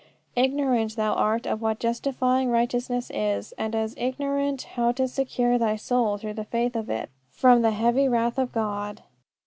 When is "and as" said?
3.51-3.93